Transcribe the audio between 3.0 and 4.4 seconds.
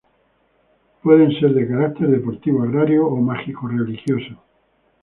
o mágico-religioso.